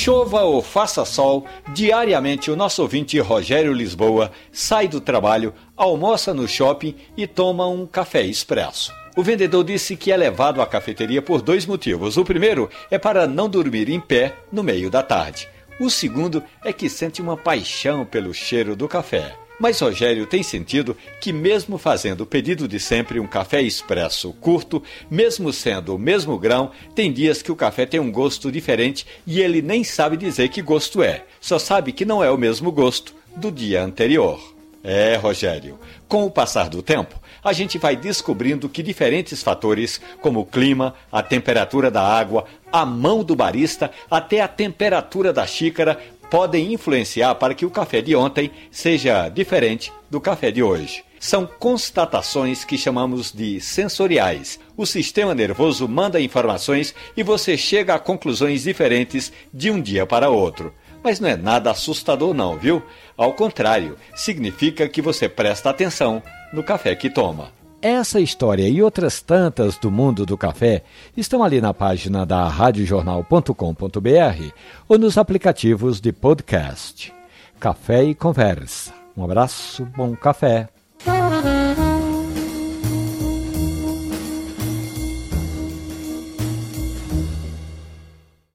[0.00, 6.46] Chova ou faça sol, diariamente o nosso ouvinte Rogério Lisboa sai do trabalho, almoça no
[6.46, 8.94] shopping e toma um café expresso.
[9.16, 12.16] O vendedor disse que é levado à cafeteria por dois motivos.
[12.16, 15.48] O primeiro é para não dormir em pé no meio da tarde.
[15.80, 19.47] O segundo é que sente uma paixão pelo cheiro do café.
[19.58, 24.82] Mas Rogério tem sentido que, mesmo fazendo o pedido de sempre um café expresso curto,
[25.10, 29.40] mesmo sendo o mesmo grão, tem dias que o café tem um gosto diferente e
[29.40, 33.14] ele nem sabe dizer que gosto é, só sabe que não é o mesmo gosto
[33.34, 34.38] do dia anterior.
[34.82, 40.40] É, Rogério, com o passar do tempo, a gente vai descobrindo que diferentes fatores, como
[40.40, 45.98] o clima, a temperatura da água, a mão do barista, até a temperatura da xícara,
[46.30, 51.04] podem influenciar para que o café de ontem seja diferente do café de hoje.
[51.20, 54.60] São constatações que chamamos de sensoriais.
[54.76, 60.30] O sistema nervoso manda informações e você chega a conclusões diferentes de um dia para
[60.30, 60.72] outro.
[61.02, 62.82] Mas não é nada assustador, não, viu?
[63.16, 66.22] Ao contrário, significa que você presta atenção
[66.52, 67.57] no café que toma.
[67.80, 70.82] Essa história e outras tantas do mundo do café
[71.16, 74.52] estão ali na página da radiojornal.com.br
[74.88, 77.14] ou nos aplicativos de podcast.
[77.60, 78.92] Café e Conversa.
[79.16, 80.68] Um abraço, bom café.